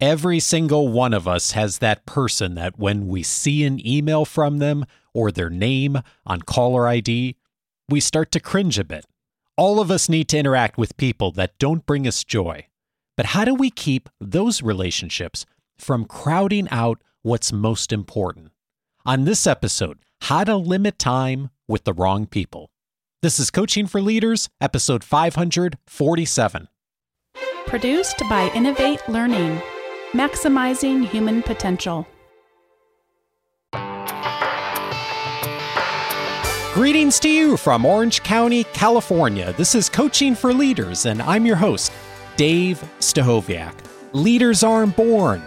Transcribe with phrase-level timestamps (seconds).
[0.00, 4.58] Every single one of us has that person that when we see an email from
[4.58, 7.34] them or their name on caller ID,
[7.88, 9.06] we start to cringe a bit.
[9.56, 12.68] All of us need to interact with people that don't bring us joy.
[13.16, 15.44] But how do we keep those relationships
[15.76, 18.52] from crowding out what's most important?
[19.04, 22.70] On this episode, how to limit time with the wrong people.
[23.20, 26.68] This is Coaching for Leaders, episode 547.
[27.66, 29.60] Produced by Innovate Learning,
[30.12, 32.06] maximizing human potential.
[36.72, 39.52] Greetings to you from Orange County, California.
[39.54, 41.92] This is Coaching for Leaders, and I'm your host,
[42.36, 43.74] Dave Stachowiak.
[44.12, 45.42] Leaders aren't born,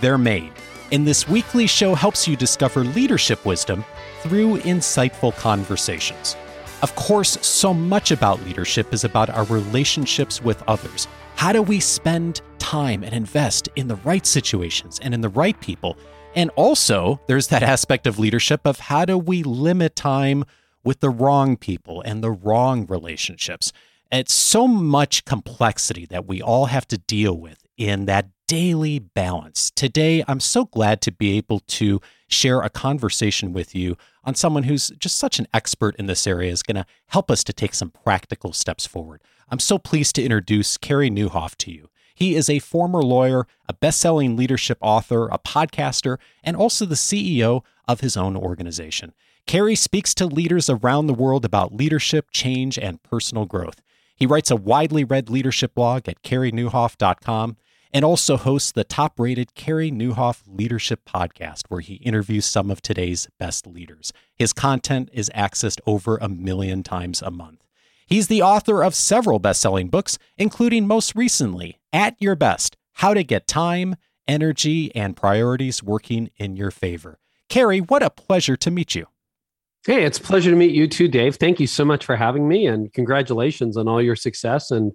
[0.00, 0.52] they're made.
[0.90, 3.84] And this weekly show helps you discover leadership wisdom
[4.20, 6.36] through insightful conversations.
[6.82, 11.06] Of course, so much about leadership is about our relationships with others.
[11.36, 15.60] How do we spend time and invest in the right situations and in the right
[15.60, 15.98] people?
[16.34, 20.44] And also, there's that aspect of leadership of how do we limit time
[20.84, 23.72] with the wrong people and the wrong relationships.
[24.10, 29.70] It's so much complexity that we all have to deal with in that daily balance.
[29.70, 34.64] Today, I'm so glad to be able to share a conversation with you on someone
[34.64, 37.74] who's just such an expert in this area is going to help us to take
[37.74, 39.22] some practical steps forward.
[39.48, 41.88] I'm so pleased to introduce Carey Nieuwhof to you.
[42.14, 46.94] He is a former lawyer, a best selling leadership author, a podcaster, and also the
[46.94, 49.12] CEO of his own organization.
[49.46, 53.82] Carey speaks to leaders around the world about leadership, change, and personal growth.
[54.14, 57.56] He writes a widely read leadership blog at careynieuwhof.com
[57.92, 62.80] and also hosts the top rated Carey Nieuwhof Leadership Podcast, where he interviews some of
[62.80, 64.12] today's best leaders.
[64.34, 67.64] His content is accessed over a million times a month.
[68.06, 73.12] He's the author of several best selling books, including most recently, At Your Best How
[73.14, 77.18] to Get Time, Energy, and Priorities Working in Your Favor.
[77.48, 79.06] Carey, what a pleasure to meet you.
[79.84, 81.36] Hey, it's a pleasure to meet you too, Dave.
[81.36, 84.92] Thank you so much for having me and congratulations on all your success and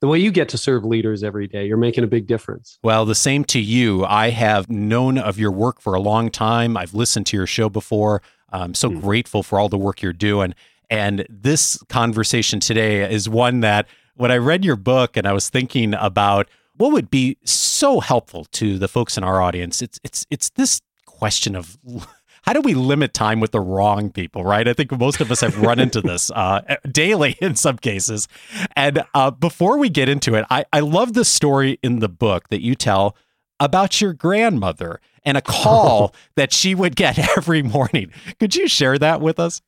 [0.00, 1.66] the way you get to serve leaders every day.
[1.66, 2.78] You're making a big difference.
[2.82, 4.04] Well, the same to you.
[4.04, 6.76] I have known of your work for a long time.
[6.76, 8.20] I've listened to your show before.
[8.50, 9.00] I'm so mm.
[9.00, 10.54] grateful for all the work you're doing.
[10.90, 15.48] And this conversation today is one that when I read your book and I was
[15.48, 20.26] thinking about what would be so helpful to the folks in our audience, it's it's
[20.30, 21.78] it's this question of
[22.42, 24.66] how do we limit time with the wrong people, right?
[24.66, 28.28] I think most of us have run into this uh, daily in some cases.
[28.74, 32.48] And uh, before we get into it, I, I love the story in the book
[32.48, 33.16] that you tell
[33.60, 38.10] about your grandmother and a call that she would get every morning.
[38.40, 39.62] Could you share that with us?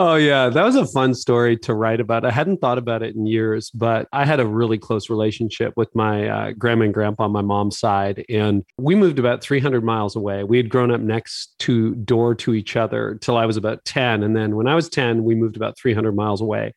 [0.00, 2.24] Oh yeah, that was a fun story to write about.
[2.24, 5.92] I hadn't thought about it in years, but I had a really close relationship with
[5.92, 10.14] my uh, grandma and grandpa on my mom's side, and we moved about 300 miles
[10.14, 10.44] away.
[10.44, 14.22] We had grown up next to door to each other till I was about 10,
[14.22, 16.74] and then when I was 10, we moved about 300 miles away.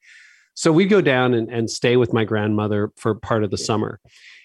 [0.55, 3.99] So we'd go down and, and stay with my grandmother for part of the summer.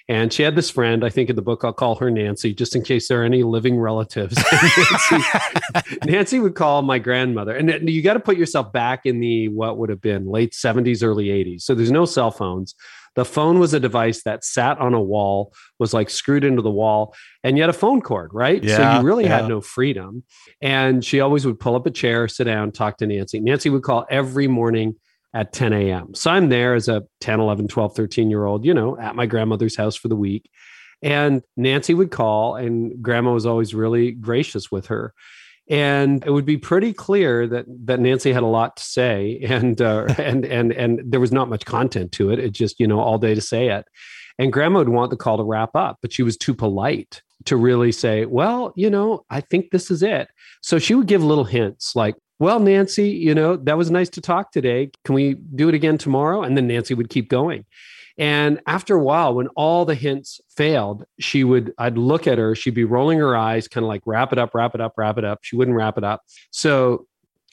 [0.09, 2.77] And she had this friend, I think in the book, I'll call her Nancy, just
[2.77, 4.37] in case there are any living relatives.
[4.53, 5.27] Nancy,
[6.05, 7.57] Nancy, would call my grandmother.
[7.57, 11.03] And you got to put yourself back in the what would have been late 70s,
[11.03, 11.63] early 80s.
[11.63, 12.77] So there's no cell phones.
[13.17, 16.71] The phone was a device that sat on a wall, was like screwed into the
[16.71, 18.63] wall, and you had a phone cord, right?
[18.63, 19.41] Yeah, so you really yeah.
[19.41, 20.23] had no freedom.
[20.61, 23.41] And she always would pull up a chair, sit down, talk to Nancy.
[23.41, 24.97] Nancy would call every morning
[25.37, 26.15] at 10 a.m.
[26.15, 29.27] So I'm there as a 10, 11, 12, 13 year old, you know, at my
[29.27, 30.51] grandmother's house for the week.
[31.03, 35.13] And Nancy would call, and grandma was always really gracious with her.
[35.69, 39.81] And it would be pretty clear that that Nancy had a lot to say, and
[39.83, 42.39] uh, and and and there was not much content to it.
[42.39, 43.85] It just you know all day to say it.
[44.39, 47.57] And grandma would want the call to wrap up, but she was too polite to
[47.57, 50.29] really say, well, you know, I think this is it.
[50.63, 54.21] So she would give little hints like, well, Nancy, you know, that was nice to
[54.21, 54.91] talk today.
[55.05, 56.43] Can we do it again tomorrow?
[56.43, 57.65] And then Nancy would keep going.
[58.19, 62.55] And after a while, when all the hints failed, she would, I'd look at her,
[62.55, 65.19] she'd be rolling her eyes, kind of like, wrap it up, wrap it up, wrap
[65.19, 65.41] it up.
[65.43, 66.23] She wouldn't wrap it up.
[66.51, 67.07] So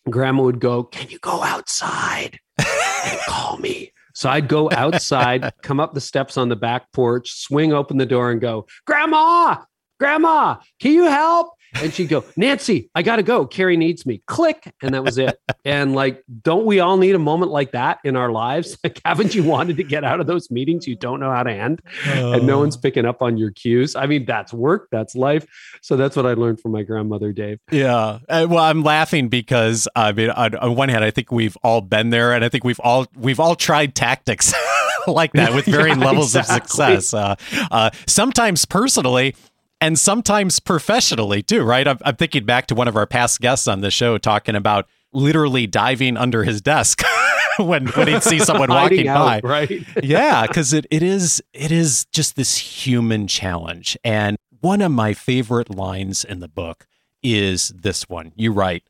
[0.10, 3.92] grandma would go, Can you go outside and call me?
[4.14, 8.06] So I'd go outside, come up the steps on the back porch, swing open the
[8.06, 9.58] door and go, Grandma,
[10.00, 11.54] Grandma, can you help?
[11.82, 13.46] And she'd go, Nancy, I got to go.
[13.46, 14.22] Carey needs me.
[14.28, 14.74] Click.
[14.82, 15.40] And that was it.
[15.66, 18.78] and like, don't we all need a moment like that in our lives?
[18.84, 21.52] Like, haven't you wanted to get out of those meetings you don't know how to
[21.52, 22.82] end and no one's oh.
[22.82, 23.96] picking up on your cues?
[23.96, 25.46] I mean, that's work, that's life.
[25.82, 27.60] So that's what I learned from my grandmother, Dave.
[27.72, 28.20] Yeah.
[28.28, 32.10] Well, I'm laughing because I mean, on, on one hand, I think we've all been
[32.10, 34.54] there and I think we've all, we've all tried tactics
[35.08, 36.56] like that with varying yeah, levels exactly.
[36.96, 37.14] of success.
[37.14, 37.36] Uh,
[37.72, 39.36] uh, sometimes personally,
[39.84, 41.86] and sometimes professionally too, right?
[41.86, 44.88] I'm, I'm thinking back to one of our past guests on the show talking about
[45.12, 47.04] literally diving under his desk
[47.58, 49.48] when when he'd see someone walking out, by.
[49.48, 49.86] Right.
[50.04, 53.98] yeah, because it, it is it is just this human challenge.
[54.06, 56.88] And one of my favorite lines in the book
[57.22, 58.32] is this one.
[58.38, 58.84] You write,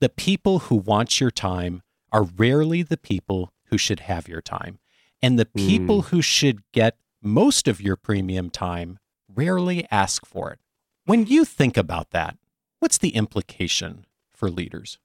[0.00, 4.78] the people who want your time are rarely the people who should have your time.
[5.20, 6.06] And the people mm.
[6.06, 8.98] who should get most of your premium time
[9.38, 10.58] rarely ask for it.
[11.04, 12.36] When you think about that,
[12.80, 14.04] what's the implication
[14.34, 14.98] for leaders?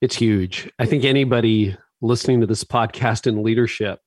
[0.00, 0.70] It's huge.
[0.78, 4.00] I think anybody listening to this podcast in leadership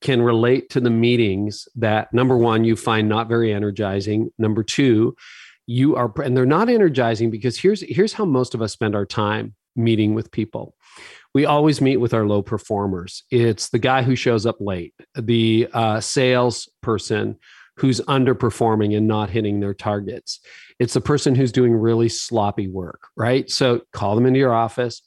[0.00, 4.30] can relate to the meetings that number one, you find not very energizing.
[4.38, 5.14] Number two,
[5.66, 9.06] you are, and they're not energizing because here's, here's how most of us spend our
[9.06, 10.74] time meeting with people.
[11.32, 13.22] We always meet with our low performers.
[13.30, 17.38] It's the guy who shows up late, the uh, salesperson
[17.76, 20.40] who's underperforming and not hitting their targets.
[20.78, 23.50] It's the person who's doing really sloppy work, right?
[23.50, 25.02] So call them into your office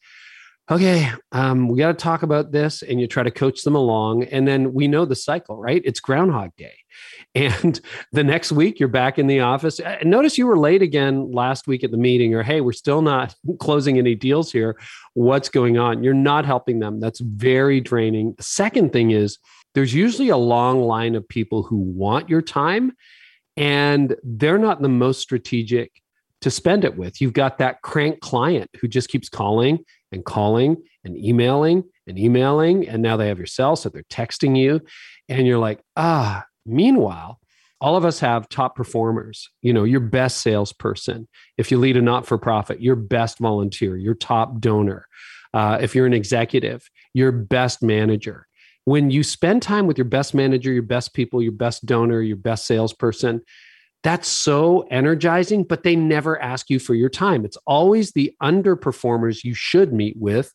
[0.71, 2.81] okay, um, we got to talk about this.
[2.81, 4.23] And you try to coach them along.
[4.23, 5.81] And then we know the cycle, right?
[5.85, 6.73] It's Groundhog Day.
[7.35, 7.81] And
[8.13, 9.81] the next week you're back in the office.
[9.81, 13.01] Uh, notice you were late again last week at the meeting, or hey, we're still
[13.01, 14.79] not closing any deals here.
[15.15, 16.01] What's going on?
[16.01, 17.01] You're not helping them.
[17.01, 18.35] That's very draining.
[18.37, 19.37] The second thing is
[19.75, 22.93] there's usually a long line of people who want your time
[23.57, 25.91] and they're not the most strategic
[26.41, 27.21] to spend it with.
[27.21, 29.79] You've got that crank client who just keeps calling
[30.11, 32.87] and calling and emailing and emailing.
[32.87, 34.81] And now they have your cell, so they're texting you.
[35.29, 37.39] And you're like, ah, meanwhile,
[37.81, 41.27] all of us have top performers, you know, your best salesperson.
[41.57, 45.07] If you lead a not for profit, your best volunteer, your top donor.
[45.53, 48.44] Uh, if you're an executive, your best manager.
[48.85, 52.37] When you spend time with your best manager, your best people, your best donor, your
[52.37, 53.41] best salesperson,
[54.03, 57.43] that's so energizing, but they never ask you for your time.
[57.43, 60.53] It's always the underperformers you should meet with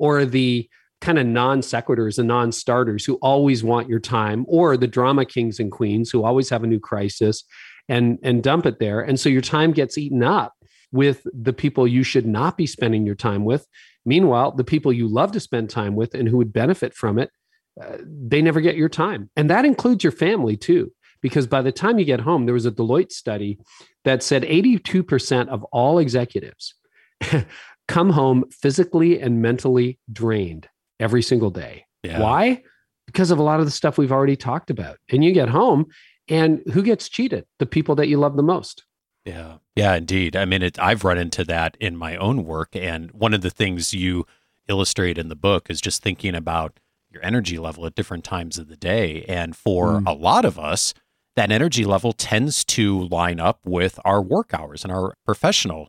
[0.00, 0.68] or the
[1.00, 5.24] kind of non sequiturs and non starters who always want your time or the drama
[5.24, 7.44] kings and queens who always have a new crisis
[7.88, 10.54] and and dump it there and so your time gets eaten up
[10.90, 13.66] with the people you should not be spending your time with
[14.04, 17.30] meanwhile the people you love to spend time with and who would benefit from it
[17.80, 20.90] uh, they never get your time and that includes your family too
[21.20, 23.58] because by the time you get home, there was a Deloitte study
[24.04, 26.74] that said 82% of all executives
[27.88, 30.68] come home physically and mentally drained
[31.00, 31.84] every single day.
[32.02, 32.20] Yeah.
[32.20, 32.62] Why?
[33.06, 34.98] Because of a lot of the stuff we've already talked about.
[35.10, 35.86] And you get home,
[36.28, 37.46] and who gets cheated?
[37.58, 38.84] The people that you love the most.
[39.24, 39.58] Yeah.
[39.74, 40.36] Yeah, indeed.
[40.36, 42.74] I mean, it, I've run into that in my own work.
[42.74, 44.26] And one of the things you
[44.68, 46.78] illustrate in the book is just thinking about
[47.10, 49.24] your energy level at different times of the day.
[49.28, 50.06] And for mm.
[50.06, 50.94] a lot of us,
[51.36, 55.88] that energy level tends to line up with our work hours and our professional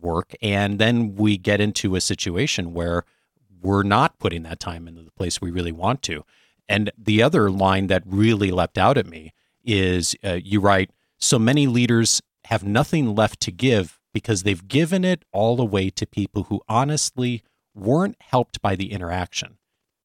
[0.00, 0.34] work.
[0.42, 3.04] And then we get into a situation where
[3.60, 6.24] we're not putting that time into the place we really want to.
[6.68, 9.32] And the other line that really leapt out at me
[9.64, 15.04] is uh, you write, so many leaders have nothing left to give because they've given
[15.04, 17.42] it all away to people who honestly
[17.74, 19.58] weren't helped by the interaction.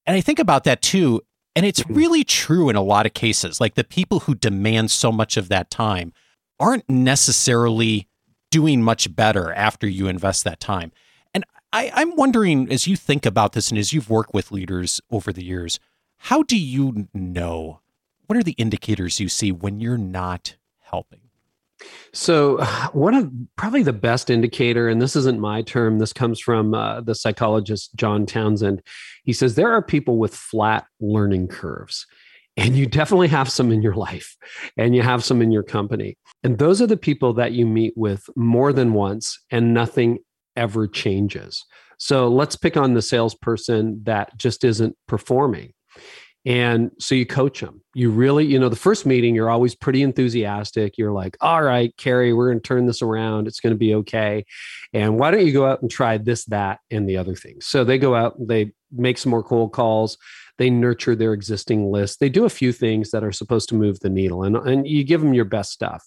[0.05, 1.21] And I think about that too
[1.55, 1.93] and it's mm-hmm.
[1.93, 3.61] really true in a lot of cases.
[3.61, 6.13] Like the people who demand so much of that time
[6.59, 8.07] aren't necessarily
[8.51, 10.91] doing much better after you invest that time.
[11.33, 15.01] And I, I'm wondering, as you think about this and as you've worked with leaders
[15.11, 15.79] over the years,
[16.17, 17.81] how do you know?
[18.27, 21.22] What are the indicators you see when you're not helping?
[22.13, 22.63] So,
[22.93, 27.01] one of probably the best indicator, and this isn't my term, this comes from uh,
[27.01, 28.81] the psychologist John Townsend.
[29.23, 32.05] He says there are people with flat learning curves,
[32.57, 34.35] and you definitely have some in your life,
[34.77, 36.17] and you have some in your company.
[36.43, 40.19] And those are the people that you meet with more than once, and nothing
[40.55, 41.65] ever changes.
[41.97, 45.73] So, let's pick on the salesperson that just isn't performing.
[46.45, 47.81] And so you coach them.
[47.93, 50.97] You really, you know, the first meeting, you're always pretty enthusiastic.
[50.97, 53.47] You're like, all right, Carey, we're going to turn this around.
[53.47, 54.45] It's going to be okay.
[54.91, 57.65] And why don't you go out and try this, that, and the other things?
[57.65, 60.17] So they go out, they make some more cold calls,
[60.57, 62.19] they nurture their existing list.
[62.19, 65.03] They do a few things that are supposed to move the needle, and, and you
[65.03, 66.03] give them your best stuff.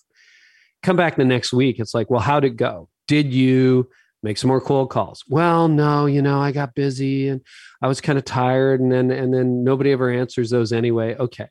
[0.83, 1.78] Come back the next week.
[1.78, 2.88] It's like, well, how'd it go?
[3.09, 3.88] Did you
[4.23, 5.25] make some more cold calls.
[5.29, 7.41] Well, no, you know, I got busy and
[7.83, 11.17] I was kind of tired and then and then nobody ever answers those anyway.
[11.17, 11.49] Okay.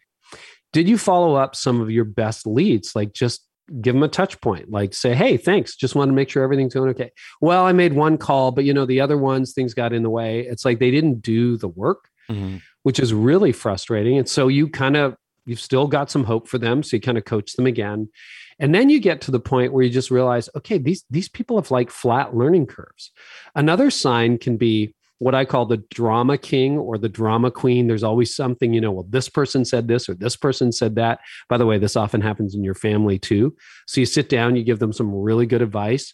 [0.74, 2.96] Did you follow up some of your best leads?
[2.96, 3.48] Like just
[3.82, 5.76] give them a touch point, like say, "Hey, thanks.
[5.76, 8.74] Just want to make sure everything's going okay." Well, I made one call, but you
[8.74, 10.42] know, the other ones things got in the way.
[10.42, 12.58] It's like they didn't do the work, mm-hmm.
[12.84, 14.18] which is really frustrating.
[14.18, 17.18] And so you kind of you've still got some hope for them, so you kind
[17.18, 18.10] of coach them again
[18.60, 21.58] And then you get to the point where you just realize, okay, these, these people
[21.58, 23.12] have like flat learning curves.
[23.54, 27.88] Another sign can be what I call the drama king or the drama queen.
[27.88, 31.20] There's always something, you know, well, this person said this or this person said that.
[31.50, 33.56] By the way, this often happens in your family too.
[33.88, 36.14] So you sit down, you give them some really good advice.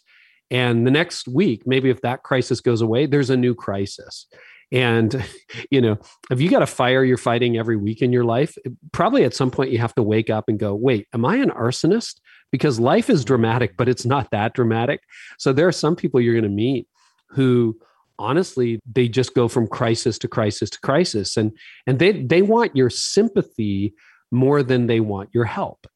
[0.50, 4.26] And the next week, maybe if that crisis goes away, there's a new crisis.
[4.72, 5.22] And,
[5.70, 5.98] you know,
[6.30, 8.56] if you got a fire you're fighting every week in your life,
[8.92, 11.50] probably at some point you have to wake up and go, wait, am I an
[11.50, 12.20] arsonist?
[12.50, 15.00] Because life is dramatic, but it's not that dramatic.
[15.38, 16.88] So there are some people you're going to meet
[17.28, 17.78] who
[18.18, 21.50] honestly they just go from crisis to crisis to crisis and
[21.86, 23.94] and they they want your sympathy
[24.30, 25.86] more than they want your help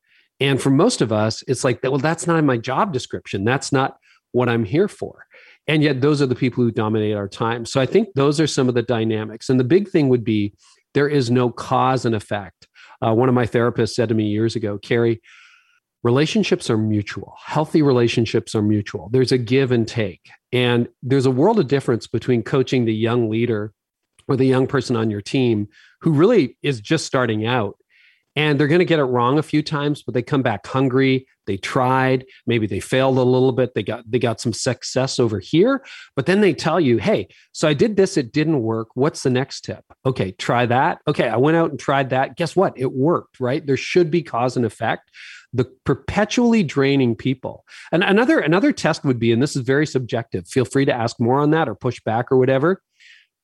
[0.40, 3.70] and for most of us it's like well that's not in my job description that's
[3.70, 3.98] not
[4.32, 5.26] what i'm here for
[5.68, 7.64] and yet those are the people who dominate our time.
[7.64, 9.48] So i think those are some of the dynamics.
[9.48, 10.54] And the big thing would be
[10.94, 12.68] there is no cause and effect.
[13.04, 15.20] Uh, one of my therapists said to me years ago carey
[16.02, 17.34] relationships are mutual.
[17.44, 19.08] Healthy relationships are mutual.
[19.10, 20.30] There's a give and take.
[20.52, 23.72] And there's a world of difference between coaching the young leader
[24.28, 25.66] or the young person on your team
[26.02, 27.76] who really is just starting out
[28.36, 31.26] and they're going to get it wrong a few times but they come back hungry.
[31.46, 32.26] They tried.
[32.46, 33.74] Maybe they failed a little bit.
[33.74, 35.84] They got they got some success over here.
[36.14, 38.16] But then they tell you hey so i did this.
[38.16, 38.88] It didn't work.
[38.94, 39.84] What's the next tip?
[40.04, 40.98] Okay try that.
[41.08, 42.36] Okay i went out and tried that.
[42.36, 42.74] Guess what?
[42.76, 43.66] It worked right?
[43.66, 45.10] There should be cause and effect.
[45.52, 47.64] The perpetually draining people.
[47.90, 50.46] And another another test would be, and this is very subjective.
[50.46, 52.82] Feel free to ask more on that or push back or whatever.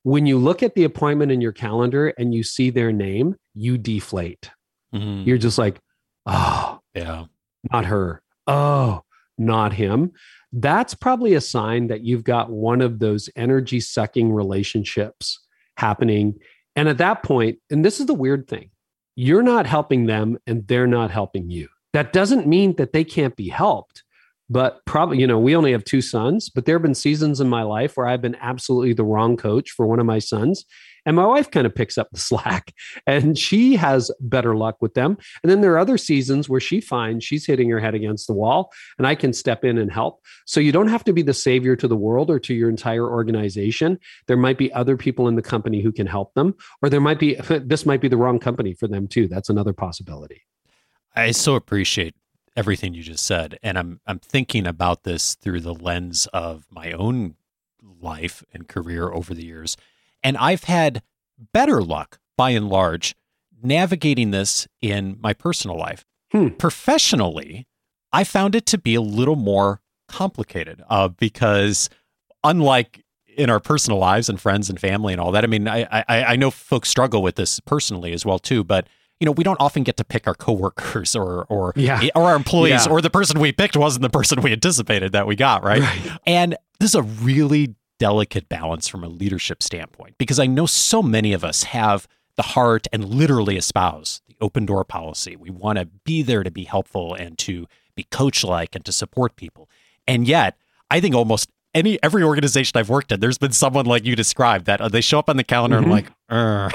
[0.03, 3.79] When you look at the appointment in your calendar and you see their name, you
[3.79, 4.51] deflate.
[4.95, 5.29] Mm-hmm.
[5.29, 5.81] You're just like,
[6.27, 7.25] oh, yeah,
[7.71, 8.23] not her.
[8.47, 9.03] Oh,
[9.39, 10.13] not him.
[10.53, 15.41] That's probably a sign that you've got one of those energy sucking relationships
[15.77, 16.39] happening.
[16.77, 18.71] And at that point, and this is the weird thing,
[19.17, 21.69] you're not helping them and they're not helping you.
[21.93, 24.03] That doesn't mean that they can't be helped,
[24.49, 27.49] but probably, you know, we only have two sons, but there have been seasons in
[27.49, 30.65] my life where I've been absolutely the wrong coach for one of my sons.
[31.05, 32.75] And my wife kind of picks up the slack
[33.07, 35.19] and she has better luck with them.
[35.43, 38.35] And then there are other seasons where she finds she's hitting her head against the
[38.35, 40.21] wall and I can step in and help.
[40.47, 43.09] So you don't have to be the savior to the world or to your entire
[43.09, 43.99] organization.
[44.27, 47.19] There might be other people in the company who can help them, or there might
[47.19, 49.29] be, this might be the wrong company for them too.
[49.29, 50.43] That's another possibility.
[51.15, 52.15] I so appreciate
[52.57, 56.93] everything you just said, and I'm I'm thinking about this through the lens of my
[56.93, 57.37] own
[58.01, 59.77] life and career over the years,
[60.23, 61.03] and I've had
[61.53, 63.15] better luck by and large
[63.63, 66.05] navigating this in my personal life.
[66.33, 66.49] Hmm.
[66.49, 67.67] Professionally,
[68.13, 71.89] I found it to be a little more complicated uh, because,
[72.45, 73.05] unlike
[73.37, 76.05] in our personal lives and friends and family and all that, I mean, I, I
[76.25, 78.87] I know folks struggle with this personally as well too, but
[79.21, 82.09] you know, we don't often get to pick our coworkers or or yeah.
[82.15, 82.93] or our employees yeah.
[82.93, 85.81] or the person we picked wasn't the person we anticipated that we got, right?
[85.81, 86.19] right?
[86.27, 91.05] And this is a really delicate balance from a leadership standpoint because I know so
[91.05, 95.37] many of us have the heart and literally espouse the open door policy.
[95.37, 98.91] We want to be there to be helpful and to be coach like and to
[98.91, 99.71] support people.
[100.09, 100.57] And yet,
[100.91, 104.67] I think almost any every organization I've worked in, there's been someone like you described
[104.67, 105.93] that uh, they show up on the calendar mm-hmm.
[105.93, 106.73] and I'm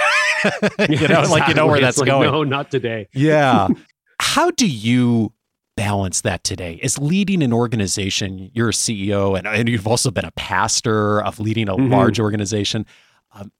[0.77, 1.29] like, you know, exactly.
[1.39, 2.31] like you know where that's like, going.
[2.31, 3.09] No, not today.
[3.11, 3.67] yeah.
[4.21, 5.33] How do you
[5.77, 6.77] balance that today?
[6.83, 11.39] Is leading an organization, you're a CEO and, and you've also been a pastor of
[11.39, 11.93] leading a mm-hmm.
[11.93, 12.85] large organization.
[13.33, 13.53] Um,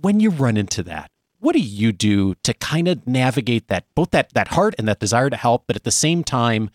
[0.00, 4.10] when you run into that, what do you do to kind of navigate that, both
[4.10, 6.70] that, that heart and that desire to help, but at the same time,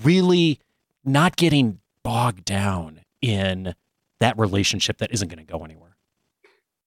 [0.00, 0.60] really
[1.04, 3.74] not getting bogged down in
[4.20, 5.96] that relationship that isn't going to go anywhere?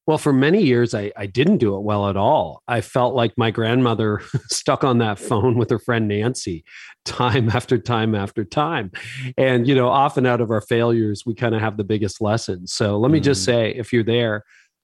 [0.06, 2.62] Well, for many years, I, I didn't do it well at all.
[2.68, 6.66] I felt like my grandmother stuck on that phone with her friend Nancy
[7.05, 8.91] time after time after time.
[9.38, 12.74] And, you know, often out of our failures, we kind of have the biggest lessons.
[12.74, 13.24] So let me mm.
[13.24, 14.43] just say if you're there,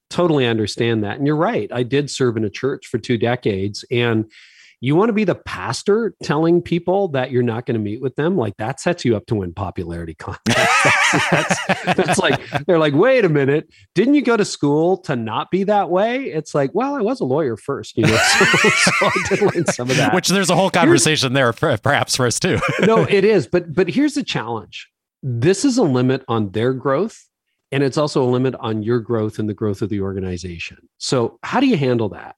[0.09, 1.17] totally understand that.
[1.17, 1.69] And you're right.
[1.71, 3.85] I did serve in a church for two decades.
[3.91, 4.29] And
[4.81, 8.15] you want to be the pastor telling people that you're not going to meet with
[8.15, 8.37] them?
[8.37, 10.83] Like that sets you up to win popularity contests.
[11.31, 13.69] That's, that's, that's, like they're like wait a minute.
[13.95, 16.25] Didn't you go to school to not be that way?
[16.25, 19.65] It's like well i was a lawyer first you know so, so i did learn
[19.65, 20.13] some of that.
[20.13, 22.59] Which there's a whole conversation here's, there perhaps for us too.
[22.81, 24.89] No it is but but here's the challenge.
[25.21, 27.27] This is a limit on their growth
[27.71, 30.77] and it's also a limit on your growth and the growth of the organization.
[30.97, 32.35] So how do you handle that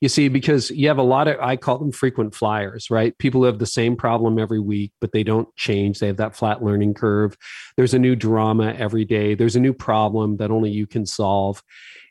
[0.00, 3.16] you see, because you have a lot of, I call them frequent flyers, right?
[3.18, 5.98] People have the same problem every week, but they don't change.
[5.98, 7.36] They have that flat learning curve.
[7.76, 11.62] There's a new drama every day, there's a new problem that only you can solve.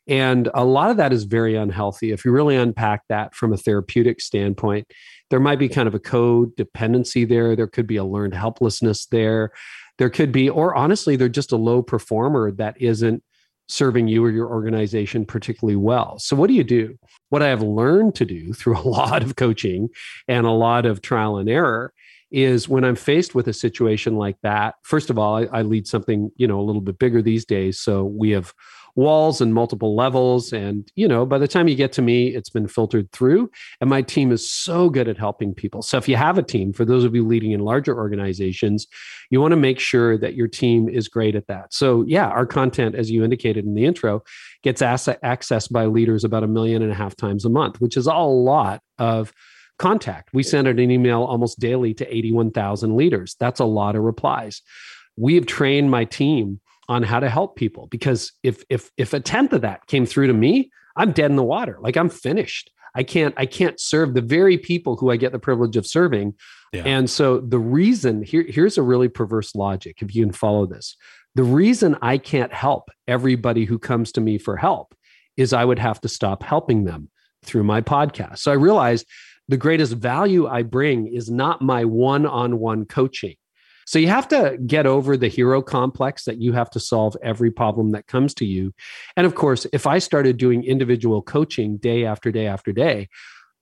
[0.08, 2.12] And a lot of that is very unhealthy.
[2.12, 4.88] If you really unpack that from a therapeutic standpoint,
[5.32, 7.56] there might be kind of a codependency there.
[7.56, 9.52] There could be a learned helplessness there.
[9.98, 13.24] There could be, or honestly, they're just a low performer that isn't
[13.68, 16.20] serving you or your organization particularly well.
[16.20, 16.98] So, what do you do?
[17.30, 19.90] What I have learned to do through a lot of coaching
[20.28, 21.94] and a lot of trial and error
[22.32, 24.76] is when I'm faced with a situation like that.
[24.84, 27.80] First of all, I, I lead something you know a little bit bigger these days,
[27.80, 28.54] so we have
[28.96, 30.54] walls and multiple levels.
[30.54, 33.52] And, you know, by the time you get to me, it's been filtered through.
[33.82, 35.82] And my team is so good at helping people.
[35.82, 38.88] So if you have a team, for those of you leading in larger organizations,
[39.30, 41.74] you want to make sure that your team is great at that.
[41.74, 44.24] So, yeah, our content, as you indicated in the intro,
[44.64, 48.08] gets accessed by leaders about a million and a half times a month, which is
[48.08, 49.34] a lot of
[49.78, 50.30] contact.
[50.34, 53.36] We send out an email almost daily to 81,000 leaders.
[53.42, 54.62] That's a lot of replies.
[55.18, 57.88] We have trained my team on how to help people.
[57.88, 61.36] Because if if if a tenth of that came through to me i'm dead in
[61.36, 61.78] the water.
[61.82, 62.72] Like i'm finished.
[62.96, 66.36] I can't i can't serve the very people who i get the privilege of serving.
[66.74, 66.84] Yeah.
[66.86, 70.96] and so the reason here here's a really perverse logic if you can follow this.
[71.36, 74.96] The reason i can't help everybody who comes to me for help
[75.38, 77.10] is i would have to stop helping them
[77.44, 78.40] through my podcast.
[78.40, 79.06] So i realized
[79.48, 83.36] the greatest value i bring is not my one-on-one coaching
[83.86, 87.52] so you have to get over the hero complex that you have to solve every
[87.52, 88.74] problem that comes to you.
[89.16, 93.10] And of course, if I started doing individual coaching day after day after day,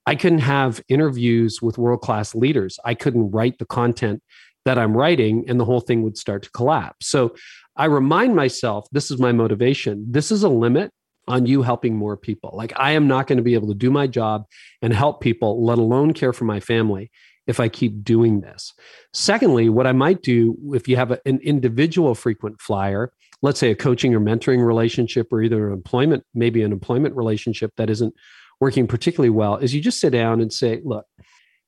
[0.06, 2.80] I couldn't have interviews with world class leaders.
[2.84, 4.22] I couldn't write the content
[4.65, 7.08] that I'm writing, and the whole thing would start to collapse.
[7.08, 7.36] So
[7.75, 10.06] I remind myself this is my motivation.
[10.10, 10.92] This is a limit
[11.27, 12.51] on you helping more people.
[12.53, 14.46] Like I am not going to be able to do my job
[14.82, 17.12] and help people, let alone care for my family
[17.48, 18.74] if I keep doing this.
[19.14, 23.72] Secondly, what I might do if you have a, an individual frequent flyer, let's say
[23.72, 28.14] a coaching or mentoring relationship or either an employment, maybe an employment relationship that isn't
[28.60, 31.06] working particularly well, is you just sit down and say, look,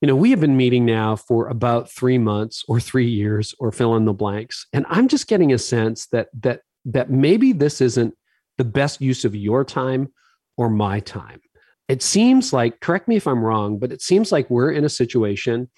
[0.01, 3.71] you know, we have been meeting now for about three months or three years or
[3.71, 4.67] fill in the blanks.
[4.71, 8.13] And I'm just getting a sense that that that maybe this isn't
[8.57, 10.13] the best use of your time
[10.57, 11.41] or my time
[11.87, 14.89] it seems like, correct me if I'm wrong, but it seems like we're in a
[14.89, 15.69] situation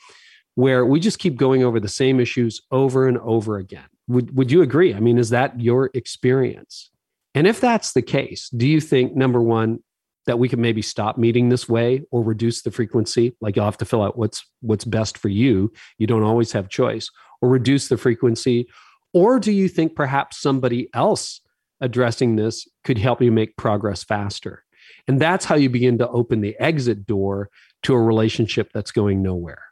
[0.56, 3.86] where we just keep going over the same issues over and over again.
[4.08, 4.94] Would, would you agree?
[4.94, 6.90] I mean, is that your experience?
[7.36, 9.80] And if that's the case, do you think, number one,
[10.26, 13.36] that we can maybe stop meeting this way or reduce the frequency?
[13.40, 15.72] Like you'll have to fill out what's what's best for you.
[16.00, 17.10] You don't always have choice,
[17.42, 18.68] or reduce the frequency.
[19.14, 21.42] Or do you think perhaps somebody else
[21.80, 24.64] addressing this could help you make progress faster?
[25.08, 27.50] And that's how you begin to open the exit door
[27.84, 29.64] to a relationship that's going nowhere.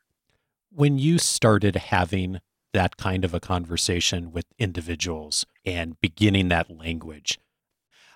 [0.72, 2.40] When you started having
[2.74, 7.40] that kind of a conversation with individuals and beginning that language,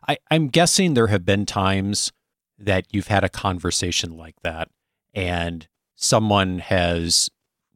[0.08, 2.12] I, am guessing there have been times
[2.58, 4.70] that you've had a conversation like that
[5.14, 7.30] and someone has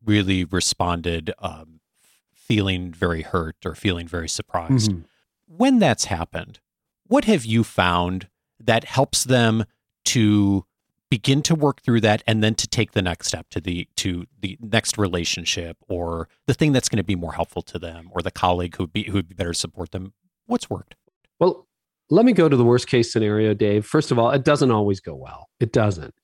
[0.05, 1.79] really responded um,
[2.33, 4.91] feeling very hurt or feeling very surprised.
[4.91, 5.01] Mm-hmm.
[5.47, 6.59] When that's happened,
[7.07, 8.27] what have you found
[8.65, 9.65] that helps them
[10.05, 10.65] to
[11.09, 14.25] begin to work through that and then to take the next step to the to
[14.41, 18.21] the next relationship or the thing that's going to be more helpful to them or
[18.23, 20.13] the colleague who would be who would be better support them.
[20.47, 20.95] What's worked?
[21.39, 21.67] Well
[22.09, 23.85] let me go to the worst case scenario dave.
[23.85, 25.49] First of all it doesn't always go well.
[25.59, 26.15] It doesn't.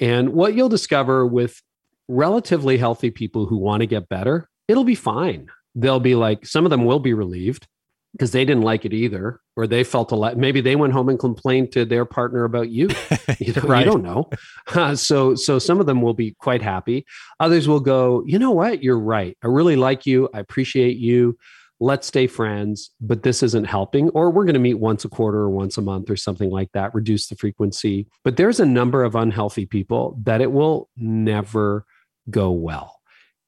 [0.00, 1.60] And what you'll discover with
[2.08, 5.48] relatively healthy people who want to get better it'll be fine.
[5.74, 7.66] They'll be like some of them will be relieved
[8.12, 10.36] because they didn't like it either, or they felt a lot.
[10.36, 12.88] Maybe they went home and complained to their partner about you.
[13.38, 13.86] You, know, right.
[13.86, 14.28] you don't know.
[14.74, 17.06] Uh, so, so some of them will be quite happy.
[17.38, 18.82] Others will go, you know what?
[18.82, 19.36] You're right.
[19.42, 20.28] I really like you.
[20.34, 21.38] I appreciate you.
[21.78, 24.10] Let's stay friends, but this isn't helping.
[24.10, 26.70] Or we're going to meet once a quarter or once a month or something like
[26.72, 26.94] that.
[26.94, 28.08] Reduce the frequency.
[28.24, 31.86] But there's a number of unhealthy people that it will never
[32.28, 32.99] go well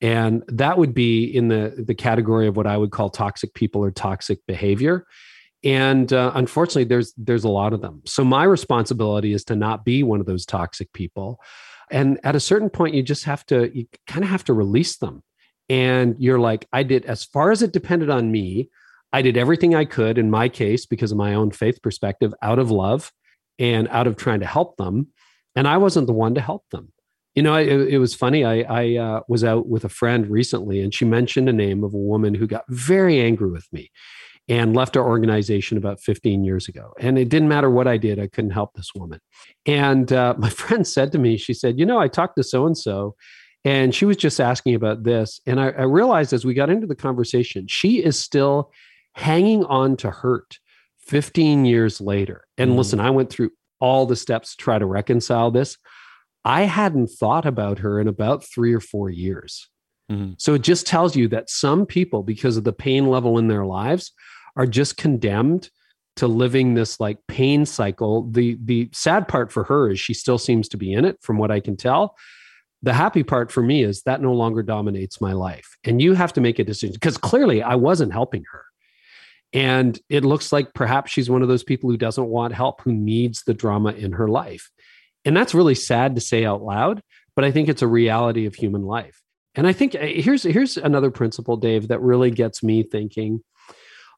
[0.03, 3.83] and that would be in the the category of what i would call toxic people
[3.83, 5.07] or toxic behavior.
[5.65, 8.03] And uh, unfortunately there's there's a lot of them.
[8.05, 11.41] So my responsibility is to not be one of those toxic people.
[11.89, 14.97] And at a certain point you just have to you kind of have to release
[14.99, 15.23] them.
[15.69, 18.71] And you're like i did as far as it depended on me
[19.13, 22.59] i did everything i could in my case because of my own faith perspective out
[22.59, 23.13] of love
[23.59, 25.07] and out of trying to help them.
[25.55, 26.93] And i wasn't the one to help them
[27.35, 28.45] you know, it, it was funny.
[28.45, 31.95] I, I uh, was out with a friend recently, and she mentioned a name of
[31.95, 33.91] a woman who got very angry with me
[34.49, 36.93] and left our organization about 15 years ago.
[36.99, 39.21] And it didn't matter what I did, I couldn't help this woman.
[39.67, 42.67] And uh, my friend said to me, she said, You know, I talked to so
[42.67, 43.15] and so,
[43.65, 45.41] and she was just asking about this.
[45.47, 48.73] And I, I realized as we got into the conversation, she is still
[49.15, 50.59] hanging on to hurt
[51.07, 52.45] 15 years later.
[52.59, 52.77] And mm.
[52.77, 55.77] listen, I went through all the steps to try to reconcile this.
[56.45, 59.69] I hadn't thought about her in about three or four years.
[60.11, 60.33] Mm-hmm.
[60.39, 63.65] So it just tells you that some people, because of the pain level in their
[63.65, 64.13] lives,
[64.57, 65.71] are just condemned
[66.17, 68.29] to living this like pain cycle.
[68.31, 71.39] The the sad part for her is she still seems to be in it, from
[71.39, 72.17] what I can tell.
[72.83, 75.77] The happy part for me is that no longer dominates my life.
[75.85, 78.65] And you have to make a decision because clearly I wasn't helping her.
[79.53, 82.93] And it looks like perhaps she's one of those people who doesn't want help, who
[82.93, 84.71] needs the drama in her life.
[85.25, 87.03] And that's really sad to say out loud,
[87.37, 89.23] but I think it's a reality of human life.
[89.55, 93.43] And I think eh, here's here's another principle, Dave, that really gets me thinking.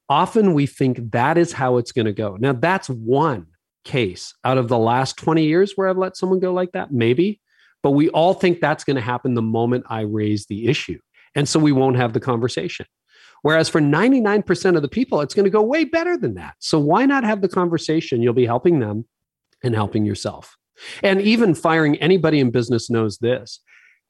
[0.08, 2.36] Often we think that is how it's going to go.
[2.38, 3.46] Now that's one
[3.84, 7.40] case out of the last 20 years where I've let someone go like that, maybe.
[7.82, 10.98] But we all think that's going to happen the moment I raise the issue.
[11.34, 12.86] And so we won't have the conversation.
[13.42, 16.54] Whereas for 99% of the people, it's going to go way better than that.
[16.60, 18.22] So why not have the conversation?
[18.22, 19.04] You'll be helping them
[19.62, 20.56] and helping yourself.
[21.02, 23.60] And even firing anybody in business knows this.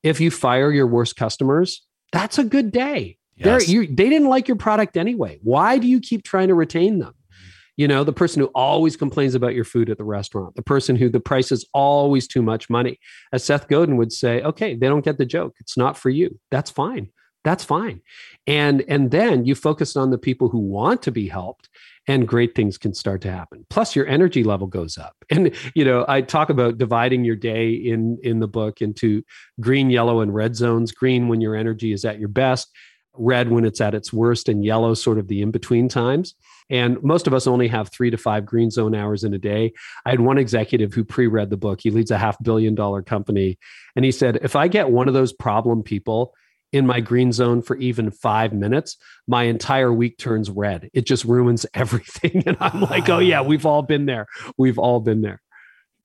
[0.03, 3.18] If you fire your worst customers, that's a good day.
[3.37, 3.68] Yes.
[3.68, 5.40] You, they didn't like your product anyway.
[5.42, 7.14] Why do you keep trying to retain them?
[7.14, 7.48] Mm-hmm.
[7.77, 10.94] You know, the person who always complains about your food at the restaurant, the person
[10.94, 12.98] who the price is always too much money.
[13.33, 15.55] As Seth Godin would say, okay, they don't get the joke.
[15.59, 16.38] It's not for you.
[16.50, 17.09] That's fine.
[17.44, 18.00] That's fine.
[18.46, 21.68] And and then you focus on the people who want to be helped
[22.07, 25.85] and great things can start to happen plus your energy level goes up and you
[25.85, 29.23] know i talk about dividing your day in in the book into
[29.61, 32.71] green yellow and red zones green when your energy is at your best
[33.17, 36.35] red when it's at its worst and yellow sort of the in between times
[36.71, 39.73] and most of us only have three to five green zone hours in a day.
[40.07, 41.81] I had one executive who pre read the book.
[41.83, 43.59] He leads a half billion dollar company.
[43.97, 46.35] And he said, if I get one of those problem people
[46.74, 48.96] in my green zone for even five minutes,
[49.28, 50.90] my entire week turns red.
[50.92, 52.42] It just ruins everything.
[52.46, 54.26] And I'm like, oh, yeah, we've all been there.
[54.58, 55.40] We've all been there.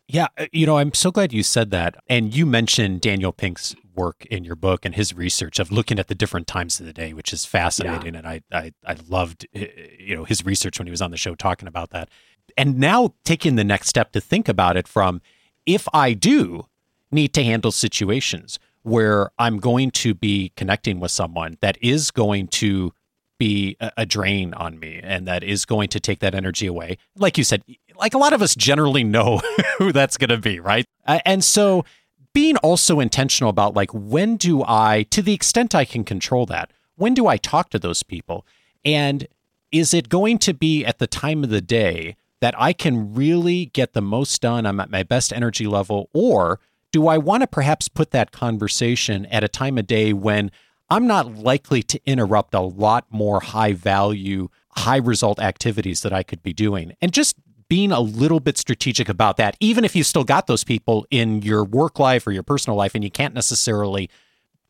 [0.08, 0.28] Yeah.
[0.38, 1.96] Uh, you know, I'm so glad you said that.
[2.08, 6.08] And you mentioned Daniel Pink's work in your book and his research of looking at
[6.08, 8.14] the different times of the day, which is fascinating.
[8.14, 8.20] Yeah.
[8.20, 9.66] And I, I, I loved, uh,
[9.98, 12.10] you know, his research when he was on the show talking about that.
[12.56, 15.20] And now taking the next step to think about it from
[15.66, 16.68] if I do
[17.12, 22.48] need to handle situations, where I'm going to be connecting with someone that is going
[22.48, 22.94] to
[23.38, 26.98] be a, drain on me and that is going to take that energy away.
[27.16, 27.64] Like you said,
[27.96, 29.42] like a lot of us generally know
[29.78, 30.86] who that's going to be, right?
[31.06, 31.86] And so
[32.34, 36.72] being also intentional about like when do I to the extent I can control that,
[36.96, 38.46] when do I talk to those people?
[38.84, 39.28] And
[39.72, 43.68] is it going to be at the time of the day that I can really
[43.68, 44.66] get the most done?
[44.66, 46.60] I'm at my best energy level or
[46.92, 50.52] do I want to perhaps put that conversation at a time of day when
[50.90, 56.24] I'm not likely to interrupt a lot more high value, high result activities that I
[56.24, 56.94] could be doing?
[57.02, 57.36] And just
[57.68, 61.44] being a little bit strategic about that, even if you still got those people in
[61.44, 64.10] your work life or your personal life and you can't necessarily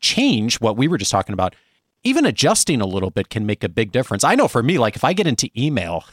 [0.02, 1.56] change what we were just talking about,
[2.04, 4.26] even adjusting a little bit can make a big difference.
[4.26, 6.04] I know for me, like if I get into email,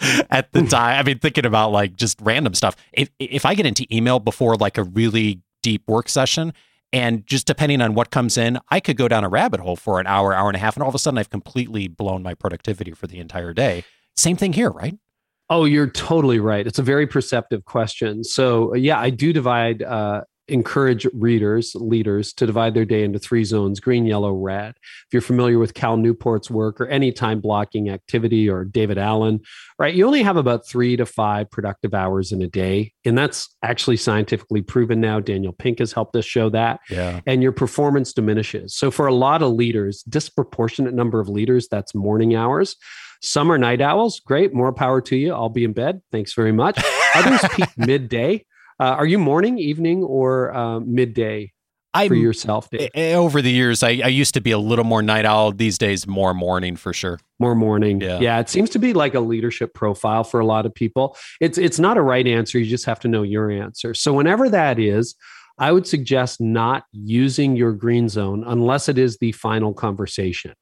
[0.30, 0.98] at the time.
[0.98, 2.76] I mean, thinking about like just random stuff.
[2.92, 6.52] If if I get into email before like a really deep work session.
[6.92, 10.00] And just depending on what comes in, I could go down a rabbit hole for
[10.00, 12.34] an hour, hour and a half, and all of a sudden I've completely blown my
[12.34, 13.84] productivity for the entire day.
[14.16, 14.96] Same thing here, right?
[15.48, 16.66] Oh, you're totally right.
[16.66, 18.22] It's a very perceptive question.
[18.22, 23.44] So, yeah, I do divide uh, encourage readers, leaders to divide their day into three
[23.44, 24.74] zones green, yellow, red.
[24.78, 29.40] If you're familiar with Cal Newport's work or any time blocking activity or David Allen,
[29.78, 32.92] right, you only have about three to five productive hours in a day.
[33.04, 35.20] And that's actually scientifically proven now.
[35.20, 36.80] Daniel Pink has helped us show that.
[36.90, 37.20] Yeah.
[37.26, 38.74] And your performance diminishes.
[38.74, 42.76] So for a lot of leaders, disproportionate number of leaders, that's morning hours.
[43.22, 44.20] Some are night owls.
[44.20, 44.54] Great.
[44.54, 45.34] More power to you.
[45.34, 46.00] I'll be in bed.
[46.10, 46.82] Thanks very much.
[47.14, 48.46] Others peak midday.
[48.80, 51.52] Uh, are you morning, evening, or uh, midday
[51.92, 52.70] I, for yourself?
[52.70, 52.88] Dave?
[52.94, 55.52] Over the years, I, I, used to be a little more night owl.
[55.52, 57.20] These days, more morning for sure.
[57.38, 58.00] More morning.
[58.00, 58.20] Yeah.
[58.20, 61.14] yeah, it seems to be like a leadership profile for a lot of people.
[61.42, 62.58] It's it's not a right answer.
[62.58, 63.92] You just have to know your answer.
[63.92, 65.14] So whenever that is.
[65.58, 70.54] I would suggest not using your green zone unless it is the final conversation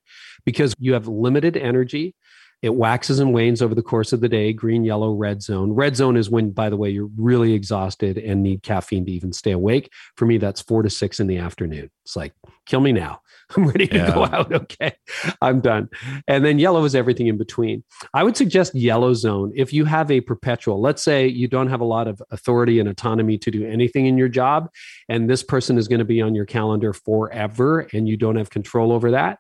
[0.44, 2.16] because you have limited energy.
[2.62, 5.73] It waxes and wanes over the course of the day green, yellow, red zone.
[5.73, 9.33] Red zone is when, by the way, you're really exhausted and need caffeine to even
[9.33, 9.90] stay awake.
[10.16, 11.90] For me, that's four to six in the afternoon.
[12.05, 12.35] It's like,
[12.66, 13.21] kill me now.
[13.57, 14.14] I'm ready to yeah.
[14.14, 14.53] go out.
[14.53, 14.92] Okay.
[15.40, 15.88] I'm done.
[16.27, 17.83] And then yellow is everything in between.
[18.12, 21.81] I would suggest yellow zone if you have a perpetual, let's say you don't have
[21.81, 24.68] a lot of authority and autonomy to do anything in your job,
[25.09, 28.51] and this person is going to be on your calendar forever and you don't have
[28.51, 29.38] control over that.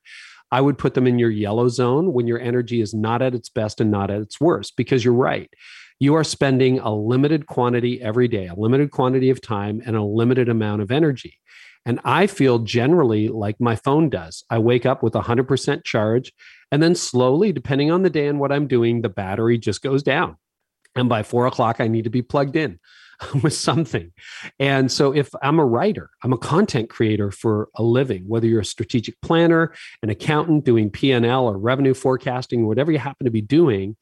[0.50, 3.48] I would put them in your yellow zone when your energy is not at its
[3.48, 5.50] best and not at its worst, because you're right.
[6.00, 10.02] You are spending a limited quantity every day, a limited quantity of time, and a
[10.02, 11.38] limited amount of energy.
[11.84, 14.44] And I feel generally like my phone does.
[14.50, 16.32] I wake up with 100% charge,
[16.70, 20.02] and then slowly, depending on the day and what I'm doing, the battery just goes
[20.02, 20.36] down.
[20.94, 22.78] And by four o'clock, I need to be plugged in.
[23.42, 24.12] with something.
[24.58, 28.60] And so if I'm a writer, I'm a content creator for a living, whether you're
[28.60, 33.40] a strategic planner, an accountant doing P&L or revenue forecasting, whatever you happen to be
[33.40, 33.96] doing,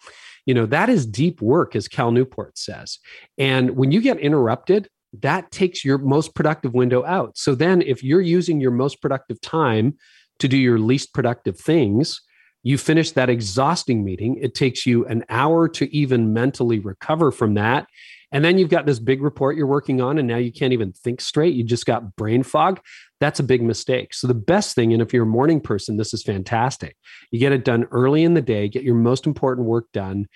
[0.44, 2.98] you know, that is deep work as Cal Newport says.
[3.36, 4.88] And when you get interrupted,
[5.22, 7.36] that takes your most productive window out.
[7.36, 9.96] So then if you're using your most productive time
[10.38, 12.20] to do your least productive things,
[12.62, 14.38] you finish that exhausting meeting.
[14.40, 17.86] It takes you an hour to even mentally recover from that.
[18.32, 20.92] And then you've got this big report you're working on, and now you can't even
[20.92, 21.54] think straight.
[21.54, 22.80] You just got brain fog.
[23.20, 24.14] That's a big mistake.
[24.14, 26.96] So, the best thing, and if you're a morning person, this is fantastic.
[27.30, 30.26] You get it done early in the day, get your most important work done,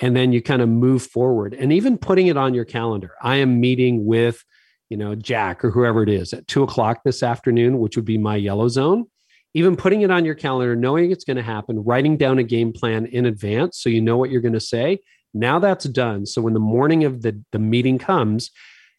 [0.00, 1.54] and then you kind of move forward.
[1.54, 3.12] And even putting it on your calendar.
[3.22, 4.44] I am meeting with,
[4.88, 8.18] you know, Jack or whoever it is at two o'clock this afternoon, which would be
[8.18, 9.06] my yellow zone
[9.56, 12.74] even putting it on your calendar, knowing it's going to happen, writing down a game
[12.74, 14.98] plan in advance so you know what you're going to say,
[15.38, 16.26] now that's done.
[16.26, 18.50] So when the morning of the, the meeting comes,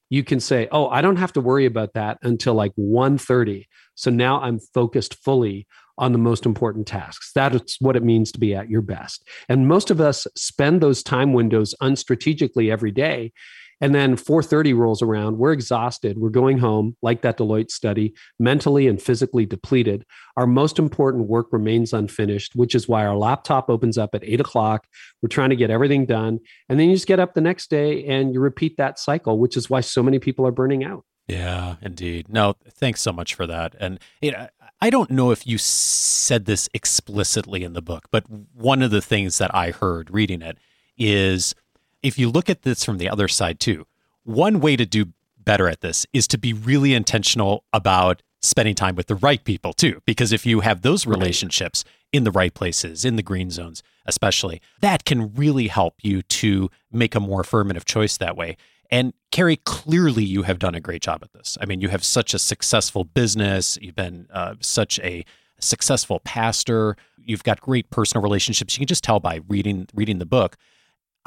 [0.09, 4.09] you can say, "Oh, I don't have to worry about that until like 1:30." So
[4.11, 7.31] now I'm focused fully on the most important tasks.
[7.33, 9.27] That's what it means to be at your best.
[9.49, 13.33] And most of us spend those time windows unstrategically every day
[13.81, 18.87] and then 4:30 rolls around, we're exhausted, we're going home, like that Deloitte study, mentally
[18.87, 20.05] and physically depleted.
[20.35, 24.41] Our most important work remains unfinished, which is why our laptop opens up at eight
[24.41, 24.87] o'clock.
[25.21, 28.05] We're trying to get everything done, and then you just get up the next day
[28.05, 31.03] and you repeat that cycle, which is why so many people are burning out.
[31.27, 32.29] Yeah, indeed.
[32.29, 33.75] No, thanks so much for that.
[33.79, 34.47] And you know,
[34.79, 39.01] I don't know if you said this explicitly in the book, but one of the
[39.01, 40.57] things that I heard reading it
[40.97, 41.53] is
[42.01, 43.85] if you look at this from the other side too,
[44.23, 48.95] one way to do better at this is to be really intentional about spending time
[48.95, 50.01] with the right people too.
[50.05, 54.61] Because if you have those relationships in the right places, in the green zones, especially,
[54.81, 58.57] that can really help you to make a more affirmative choice that way.
[58.89, 61.57] And Carey, clearly you have done a great job at this.
[61.59, 63.77] I mean, you have such a successful business.
[63.81, 65.25] You've been uh, such a
[65.59, 66.95] successful pastor.
[67.17, 68.75] You've got great personal relationships.
[68.75, 70.55] You can just tell by reading reading the book.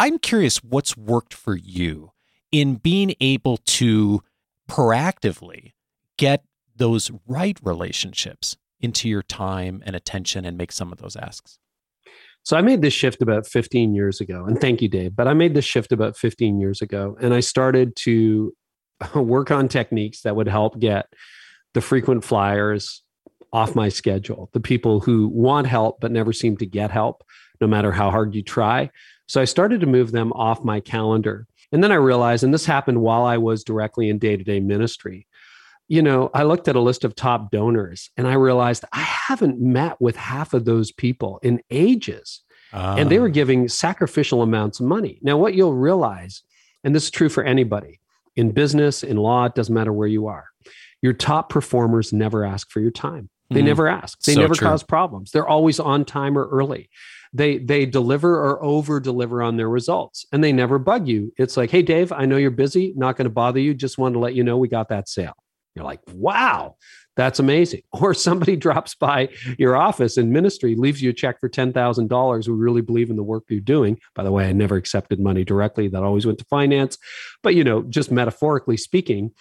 [0.01, 2.13] I'm curious what's worked for you
[2.51, 4.23] in being able to
[4.67, 5.75] proactively
[6.17, 6.43] get
[6.75, 11.59] those right relationships into your time and attention and make some of those asks.
[12.45, 14.47] So I made this shift about 15 years ago.
[14.47, 15.15] And thank you, Dave.
[15.15, 17.19] But I made this shift about 15 years ago.
[17.21, 18.55] And I started to
[19.15, 21.13] work on techniques that would help get
[21.75, 23.03] the frequent flyers
[23.53, 27.23] off my schedule, the people who want help but never seem to get help,
[27.61, 28.91] no matter how hard you try.
[29.31, 31.47] So I started to move them off my calendar.
[31.71, 34.59] And then I realized, and this happened while I was directly in day to day
[34.59, 35.29] ministry.
[35.87, 39.61] You know, I looked at a list of top donors and I realized I haven't
[39.61, 42.43] met with half of those people in ages.
[42.73, 43.31] And they were ah.
[43.33, 45.21] giving sacrificial amounts of money.
[45.23, 46.43] Now, what you'll realize,
[46.83, 48.01] and this is true for anybody
[48.35, 50.47] in business, in law, it doesn't matter where you are,
[51.03, 53.31] your top performers never ask for your time.
[53.51, 53.67] They mm.
[53.67, 54.21] never ask.
[54.23, 54.69] They so never true.
[54.69, 55.33] cause problems.
[55.33, 56.89] They're always on time or early.
[57.33, 61.33] They they deliver or over deliver on their results and they never bug you.
[61.37, 62.93] It's like hey dave i know you're busy.
[62.97, 63.75] Not going to bother you.
[63.75, 65.35] Just wanted to let you know we got that sale.
[65.75, 66.77] You're like wow
[67.17, 67.83] that's amazing.
[67.93, 72.55] Or somebody drops by your office in ministry leaves you a check for $10000 we
[72.55, 74.01] really believe in the work you're doing.
[74.15, 75.89] By the way i never accepted money directly.
[75.89, 76.99] That always went to finance.
[77.43, 79.33] But you know just metaphorically speaking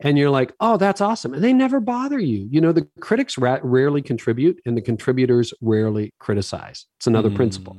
[0.00, 1.32] and you're like, oh, that's awesome.
[1.32, 2.46] And they never bother you.
[2.50, 6.86] You know, the critics ra- rarely contribute and the contributors rarely criticize.
[6.98, 7.36] It's another mm.
[7.36, 7.76] principle.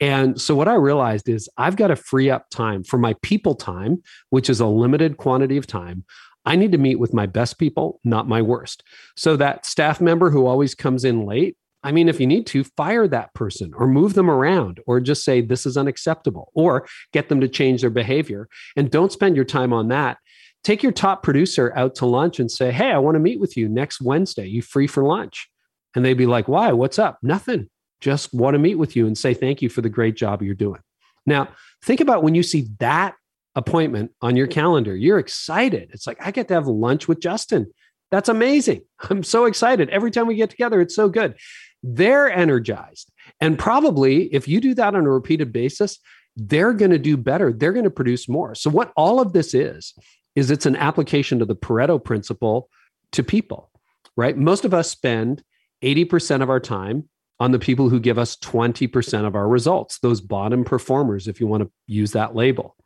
[0.00, 3.54] And so what I realized is I've got to free up time for my people
[3.54, 6.04] time, which is a limited quantity of time.
[6.44, 8.82] I need to meet with my best people, not my worst.
[9.16, 12.64] So that staff member who always comes in late, I mean, if you need to,
[12.64, 17.28] fire that person or move them around or just say, this is unacceptable or get
[17.28, 18.48] them to change their behavior.
[18.74, 20.18] And don't spend your time on that
[20.64, 23.56] take your top producer out to lunch and say, Hey, I want to meet with
[23.56, 24.46] you next Wednesday.
[24.46, 25.48] You free for lunch?
[25.94, 26.72] And they'd be like, Why?
[26.72, 27.18] What's up?
[27.22, 27.68] Nothing.
[28.00, 30.54] Just want to meet with you and say thank you for the great job you're
[30.54, 30.80] doing.
[31.26, 31.48] Now,
[31.84, 33.14] think about when you see that
[33.54, 35.90] appointment on your calendar, you're excited.
[35.92, 37.72] It's like, I get to have lunch with Justin.
[38.10, 38.82] That's amazing.
[39.10, 39.88] I'm so excited.
[39.90, 41.36] Every time we get together, it's so good.
[41.82, 43.10] They're energized.
[43.40, 45.98] And probably if you do that on a repeated basis,
[46.36, 47.52] they're going to do better.
[47.52, 48.54] They're going to produce more.
[48.54, 49.94] So, what all of this is,
[50.34, 52.68] is it's an application of the Pareto principle
[53.12, 53.70] to people,
[54.16, 54.36] right?
[54.36, 55.42] Most of us spend
[55.82, 57.08] 80% of our time
[57.40, 61.46] on the people who give us 20% of our results, those bottom performers, if you
[61.46, 62.76] want to use that label.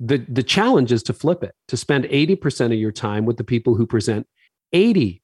[0.00, 3.44] The, the challenge is to flip it, to spend 80% of your time with the
[3.44, 4.26] people who present
[4.74, 5.20] 80%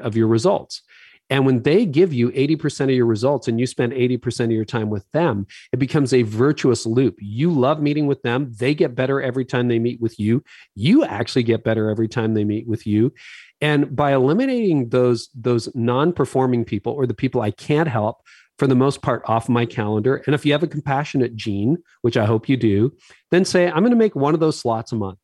[0.00, 0.82] of your results.
[1.28, 4.64] And when they give you 80% of your results and you spend 80% of your
[4.64, 7.16] time with them, it becomes a virtuous loop.
[7.18, 8.52] You love meeting with them.
[8.58, 10.44] They get better every time they meet with you.
[10.74, 13.12] You actually get better every time they meet with you.
[13.60, 18.18] And by eliminating those, those non-performing people or the people I can't help,
[18.58, 20.22] for the most part off my calendar.
[20.26, 22.92] And if you have a compassionate gene, which I hope you do,
[23.30, 25.18] then say, I'm going to make one of those slots a month.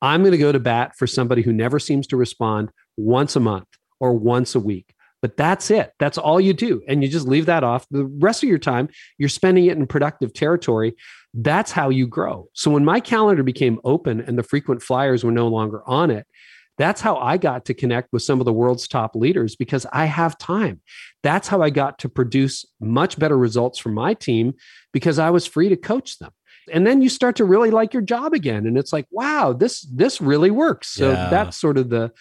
[0.00, 3.40] I'm going to go to bat for somebody who never seems to respond once a
[3.40, 3.66] month
[4.00, 4.94] or once a week.
[5.22, 5.92] But that's it.
[6.00, 6.82] That's all you do.
[6.88, 7.86] And you just leave that off.
[7.90, 10.94] The rest of your time, you're spending it in productive territory.
[11.32, 12.48] That's how you grow.
[12.52, 16.26] So when my calendar became open and the frequent flyers were no longer on it,
[16.78, 20.06] that's how I got to connect with some of the world's top leaders because I
[20.06, 20.80] have time.
[21.22, 24.54] That's how I got to produce much better results for my team
[24.92, 26.32] because I was free to coach them.
[26.72, 29.82] And then you start to really like your job again and it's like, wow, this
[29.82, 30.88] this really works.
[30.88, 31.28] So yeah.
[31.28, 32.12] that's sort of the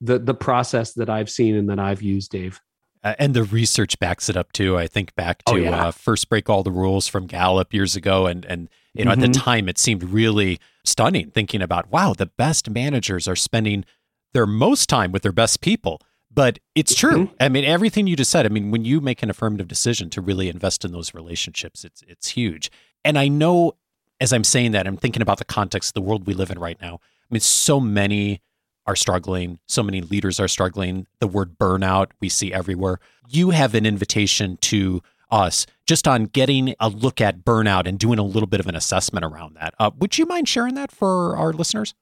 [0.00, 2.60] the the process that I've seen and that I've used, Dave.
[3.02, 4.78] Uh, and the research backs it up too.
[4.78, 5.86] I think back oh, to oh, yeah.
[5.88, 9.20] uh, first break all the rules from Gallup years ago, and and you know mm-hmm.
[9.20, 9.44] at the mm-hmm.
[9.44, 11.30] time it seemed really stunning.
[11.30, 13.84] Thinking about wow, the best managers are spending
[14.32, 16.00] their most time with their best people.
[16.32, 17.26] But it's true.
[17.26, 17.34] Mm-hmm.
[17.38, 18.44] I mean, everything you just said.
[18.44, 22.02] I mean, when you make an affirmative decision to really invest in those relationships, it's
[22.08, 22.70] it's huge.
[23.04, 23.74] And I know,
[24.18, 26.58] as I'm saying that, I'm thinking about the context of the world we live in
[26.58, 26.94] right now.
[26.94, 28.40] I mean, so many
[28.86, 29.58] are struggling.
[29.66, 31.06] So many leaders are struggling.
[31.20, 33.00] The word burnout we see everywhere.
[33.28, 38.18] You have an invitation to us just on getting a look at burnout and doing
[38.18, 39.74] a little bit of an assessment around that.
[39.78, 41.94] Uh, would you mind sharing that for our listeners?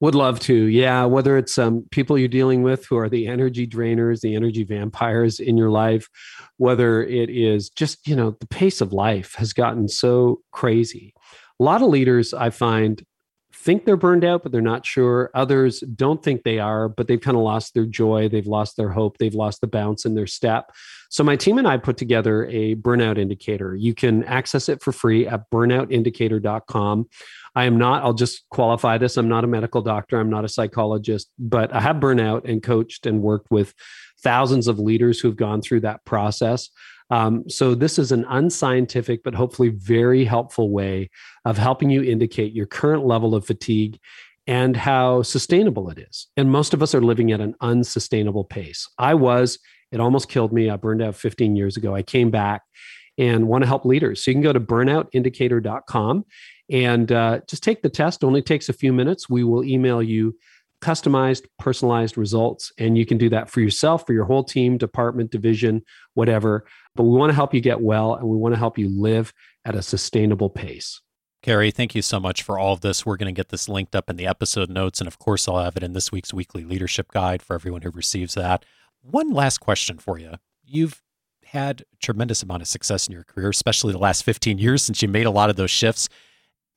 [0.00, 0.54] Would love to.
[0.54, 1.04] Yeah.
[1.04, 5.40] Whether it's um, people you're dealing with who are the energy drainers, the energy vampires
[5.40, 6.08] in your life,
[6.56, 11.12] whether it is just, you know, the pace of life has gotten so crazy.
[11.60, 13.04] A lot of leaders I find
[13.60, 15.30] think they're burned out, but they're not sure.
[15.34, 18.28] Others don't think they are, but they've kind of lost their joy.
[18.28, 19.18] They've lost their hope.
[19.18, 20.72] They've lost the bounce in their step.
[21.10, 23.74] So, my team and I put together a burnout indicator.
[23.74, 27.08] You can access it for free at burnoutindicator.com.
[27.54, 29.16] I am not, I'll just qualify this.
[29.16, 30.18] I'm not a medical doctor.
[30.18, 33.74] I'm not a psychologist, but I have burnout and coached and worked with
[34.22, 36.70] thousands of leaders who've gone through that process.
[37.10, 41.10] Um, so, this is an unscientific, but hopefully very helpful way
[41.44, 43.98] of helping you indicate your current level of fatigue
[44.46, 46.28] and how sustainable it is.
[46.36, 48.88] And most of us are living at an unsustainable pace.
[48.98, 49.58] I was,
[49.92, 50.70] it almost killed me.
[50.70, 51.94] I burned out 15 years ago.
[51.94, 52.62] I came back
[53.18, 54.24] and want to help leaders.
[54.24, 56.24] So, you can go to burnoutindicator.com
[56.70, 58.22] and uh, just take the test.
[58.22, 59.28] It only takes a few minutes.
[59.28, 60.36] We will email you
[60.80, 62.72] customized, personalized results.
[62.78, 65.82] And you can do that for yourself, for your whole team, department, division,
[66.14, 66.66] whatever.
[67.00, 69.32] But we want to help you get well and we want to help you live
[69.64, 71.00] at a sustainable pace.
[71.42, 73.06] Carey, thank you so much for all of this.
[73.06, 75.00] We're going to get this linked up in the episode notes.
[75.00, 77.90] And of course, I'll have it in this week's weekly leadership guide for everyone who
[77.90, 78.66] receives that.
[79.00, 80.34] One last question for you.
[80.62, 81.00] You've
[81.46, 85.00] had a tremendous amount of success in your career, especially the last 15 years since
[85.00, 86.06] you made a lot of those shifts.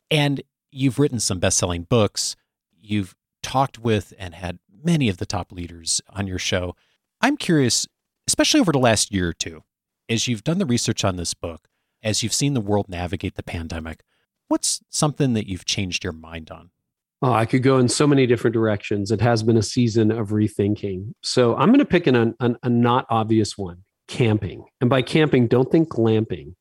[0.09, 2.37] And you've written some best selling books.
[2.81, 6.77] You've talked with and had many of the top leaders on your show.
[7.19, 7.89] I'm curious,
[8.25, 9.63] especially over the last year or two,
[10.09, 11.67] as you've done the research on this book,
[12.01, 14.03] as you've seen the world navigate the pandemic,
[14.47, 16.71] what's something that you've changed your mind on?
[17.21, 19.09] Oh, I could go in so many different directions.
[19.09, 21.13] It has been a season of rethinking.
[21.21, 24.65] So I'm going to pick an, an, a not obvious one camping.
[24.81, 26.55] And by camping, don't think glamping.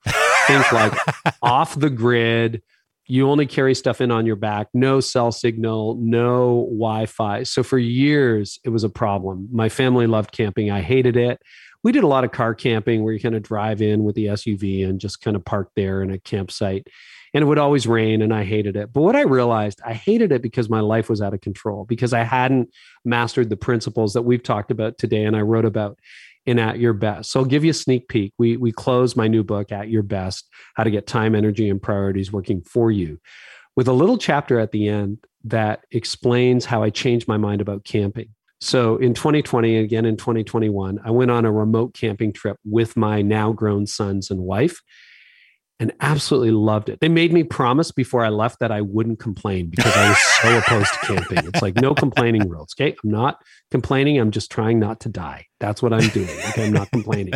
[0.47, 0.93] think like
[1.43, 2.63] off the grid,
[3.07, 7.43] you only carry stuff in on your back, no cell signal, no Wi Fi.
[7.43, 9.49] So for years, it was a problem.
[9.53, 10.71] My family loved camping.
[10.71, 11.43] I hated it.
[11.83, 14.27] We did a lot of car camping where you kind of drive in with the
[14.27, 16.87] SUV and just kind of park there in a campsite.
[17.35, 18.93] And it would always rain and I hated it.
[18.93, 22.13] But what I realized, I hated it because my life was out of control, because
[22.13, 22.69] I hadn't
[23.05, 25.99] mastered the principles that we've talked about today and I wrote about
[26.47, 27.31] in At Your Best.
[27.31, 28.33] So I'll give you a sneak peek.
[28.39, 31.81] We we close my new book, At Your Best: How to Get Time, Energy, and
[31.81, 33.21] Priorities Working for You,
[33.77, 37.85] with a little chapter at the end that explains how I changed my mind about
[37.85, 38.31] camping.
[38.63, 43.21] So in 2020, again in 2021, I went on a remote camping trip with my
[43.21, 44.81] now grown sons and wife
[45.81, 47.01] and absolutely loved it.
[47.01, 50.59] They made me promise before I left that I wouldn't complain because I was so
[50.59, 51.39] opposed to camping.
[51.39, 52.73] It's like no complaining rules.
[52.79, 52.95] Okay.
[53.03, 53.43] I'm not
[53.73, 54.21] complaining.
[54.21, 55.47] I'm just trying not to die.
[55.59, 56.29] That's what I'm doing.
[56.51, 56.67] Okay.
[56.67, 57.35] I'm not complaining.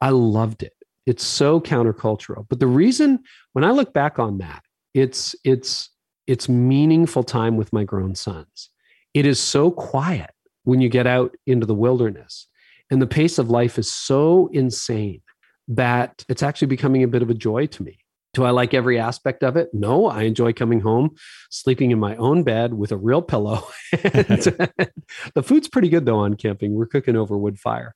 [0.00, 0.72] I loved it.
[1.06, 2.46] It's so countercultural.
[2.48, 3.20] But the reason
[3.52, 5.88] when I look back on that, it's it's
[6.26, 8.70] it's meaningful time with my grown sons.
[9.14, 10.30] It is so quiet
[10.64, 12.46] when you get out into the wilderness.
[12.90, 15.22] And the pace of life is so insane
[15.68, 17.98] that it's actually becoming a bit of a joy to me.
[18.34, 19.68] Do I like every aspect of it?
[19.74, 21.10] No, I enjoy coming home,
[21.50, 23.66] sleeping in my own bed with a real pillow.
[23.92, 26.74] the food's pretty good though on camping.
[26.74, 27.94] We're cooking over wood fire.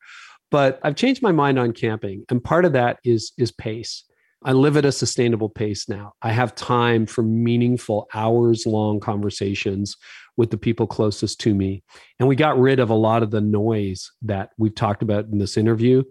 [0.51, 4.05] But I've changed my mind on camping, and part of that is is pace.
[4.45, 6.13] I live at a sustainable pace now.
[6.23, 9.97] I have time for meaningful hours long conversations
[10.37, 11.83] with the people closest to me.
[12.19, 15.39] And we got rid of a lot of the noise that we've talked about in
[15.39, 16.03] this interview.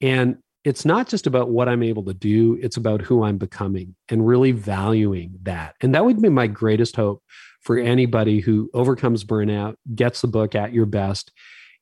[0.00, 3.96] And it's not just about what I'm able to do, it's about who I'm becoming
[4.08, 5.74] and really valuing that.
[5.80, 7.22] And that would be my greatest hope
[7.62, 11.32] for anybody who overcomes burnout, gets the book at your best,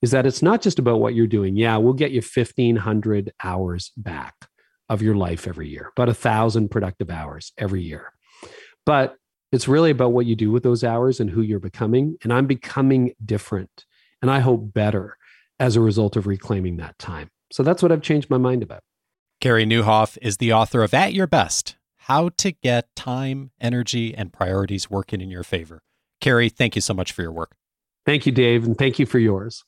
[0.02, 1.56] is that it's not just about what you're doing.
[1.56, 4.34] Yeah, we'll get you 1,500 hours back
[4.88, 8.12] of your life every year, about a thousand productive hours every year.
[8.86, 9.14] But
[9.52, 12.16] it's really about what you do with those hours and who you're becoming.
[12.22, 13.84] And I'm becoming different
[14.22, 15.16] and I hope better
[15.58, 17.30] as a result of reclaiming that time.
[17.52, 18.82] So that's what I've changed my mind about.
[19.40, 24.32] Carey Nieuwhof is the author of At Your Best How to Get Time, Energy, and
[24.32, 25.82] Priorities Working in Your Favor.
[26.20, 27.52] Carey, thank you so much for your work.
[28.04, 29.64] Thank you, Dave, and thank you for yours.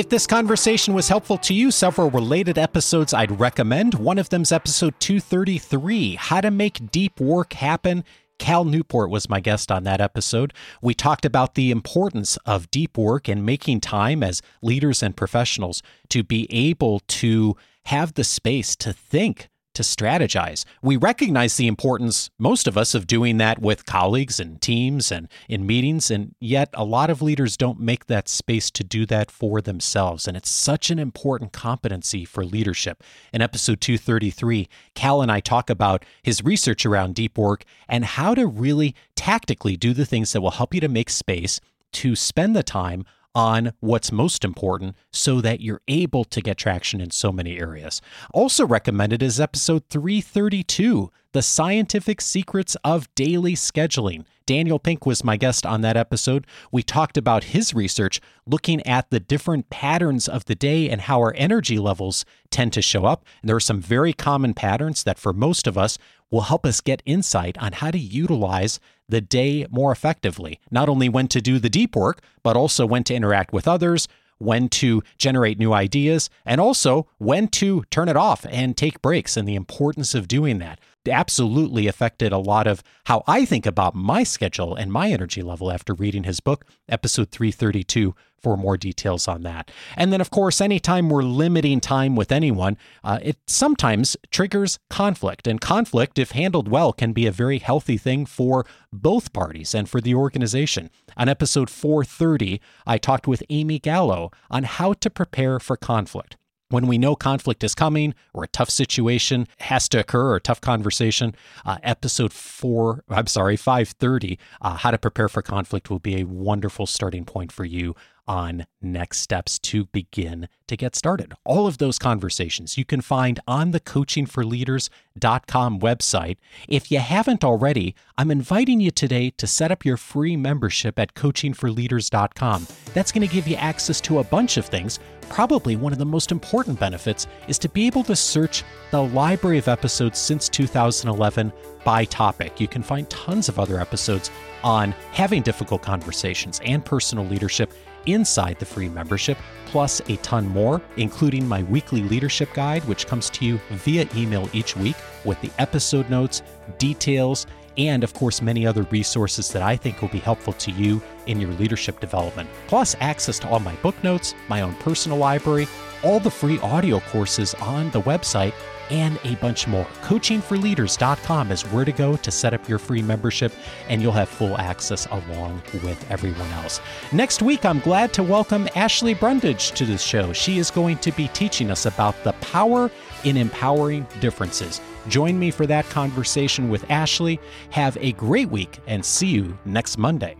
[0.00, 3.92] If this conversation was helpful to you, several related episodes I'd recommend.
[3.92, 8.02] One of them's episode 233 How to Make Deep Work Happen.
[8.38, 10.54] Cal Newport was my guest on that episode.
[10.80, 15.82] We talked about the importance of deep work and making time as leaders and professionals
[16.08, 19.50] to be able to have the space to think
[19.80, 20.64] to strategize.
[20.82, 25.26] We recognize the importance, most of us, of doing that with colleagues and teams and
[25.48, 29.30] in meetings, and yet a lot of leaders don't make that space to do that
[29.30, 30.28] for themselves.
[30.28, 33.02] And it's such an important competency for leadership.
[33.32, 38.34] In episode 233, Cal and I talk about his research around deep work and how
[38.34, 41.58] to really tactically do the things that will help you to make space
[41.92, 43.04] to spend the time
[43.34, 48.00] on what's most important so that you're able to get traction in so many areas.
[48.32, 54.24] Also recommended is episode 332 The Scientific Secrets of Daily Scheduling.
[54.46, 56.44] Daniel Pink was my guest on that episode.
[56.72, 61.20] We talked about his research looking at the different patterns of the day and how
[61.20, 63.24] our energy levels tend to show up.
[63.40, 65.98] And there are some very common patterns that, for most of us,
[66.32, 70.60] will help us get insight on how to utilize the day more effectively.
[70.70, 74.08] Not only when to do the deep work, but also when to interact with others,
[74.38, 79.36] when to generate new ideas, and also when to turn it off and take breaks
[79.36, 80.80] and the importance of doing that.
[81.08, 85.72] Absolutely affected a lot of how I think about my schedule and my energy level
[85.72, 89.70] after reading his book, episode 332 for more details on that.
[89.96, 95.46] And then, of course, anytime we're limiting time with anyone, uh, it sometimes triggers conflict.
[95.46, 99.88] And conflict, if handled well, can be a very healthy thing for both parties and
[99.88, 100.90] for the organization.
[101.16, 106.36] On episode 430, I talked with Amy Gallo on how to prepare for conflict
[106.70, 110.40] when we know conflict is coming or a tough situation has to occur or a
[110.40, 111.34] tough conversation
[111.66, 116.24] uh, episode 4 i'm sorry 530 uh, how to prepare for conflict will be a
[116.24, 117.94] wonderful starting point for you
[118.30, 121.34] on next steps to begin to get started.
[121.44, 126.36] All of those conversations you can find on the coachingforleaders.com website.
[126.68, 131.14] If you haven't already, I'm inviting you today to set up your free membership at
[131.14, 132.68] coachingforleaders.com.
[132.94, 135.00] That's going to give you access to a bunch of things.
[135.28, 138.62] Probably one of the most important benefits is to be able to search
[138.92, 141.52] the library of episodes since 2011
[141.84, 142.60] by topic.
[142.60, 144.30] You can find tons of other episodes
[144.62, 147.72] on having difficult conversations and personal leadership
[148.12, 153.30] inside the free membership, plus a ton more, including my weekly leadership guide, which comes
[153.30, 156.42] to you via email each week with the episode notes,
[156.78, 157.46] details,
[157.76, 161.40] and of course, many other resources that I think will be helpful to you in
[161.40, 162.50] your leadership development.
[162.66, 165.68] Plus, access to all my book notes, my own personal library,
[166.02, 168.52] all the free audio courses on the website,
[168.90, 169.84] and a bunch more.
[170.02, 173.52] Coachingforleaders.com is where to go to set up your free membership,
[173.88, 176.80] and you'll have full access along with everyone else.
[177.12, 180.32] Next week, I'm glad to welcome Ashley Brundage to the show.
[180.32, 182.90] She is going to be teaching us about the power
[183.24, 184.80] in empowering differences.
[185.08, 187.40] Join me for that conversation with Ashley.
[187.70, 190.36] Have a great week and see you next Monday.